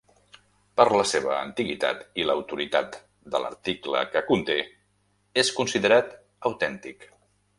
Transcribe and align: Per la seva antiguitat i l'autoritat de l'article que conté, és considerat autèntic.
Per 0.79 0.85
la 0.99 1.03
seva 1.09 1.33
antiguitat 1.39 1.99
i 2.21 2.25
l'autoritat 2.29 2.97
de 3.35 3.43
l'article 3.45 4.01
que 4.15 4.25
conté, 4.31 4.57
és 5.45 5.55
considerat 5.61 6.19
autèntic. 6.53 7.09